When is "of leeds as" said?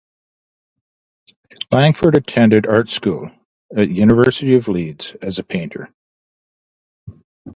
4.55-5.37